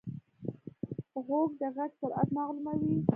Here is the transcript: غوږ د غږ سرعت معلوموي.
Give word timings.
غوږ 1.25 1.49
د 1.61 1.63
غږ 1.75 1.91
سرعت 1.99 2.27
معلوموي. 2.35 2.95